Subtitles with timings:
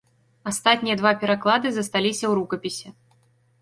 [0.51, 2.87] Астатнія два пераклады засталіся ў рукапісе.